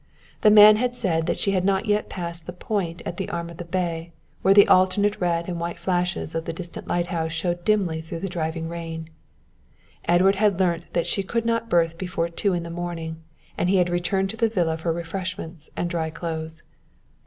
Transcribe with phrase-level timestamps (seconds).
[0.41, 3.51] The man had said that she had not yet passed the Point at the arm
[3.51, 7.63] of the bay where the alternate red and white flashes of the distant lighthouse showed
[7.63, 9.09] dimly through the driving rain.
[10.05, 13.21] Edward had learnt that she could not berth before two in the morning,
[13.59, 16.63] and he had returned to the Villa for refreshment and dry clothes.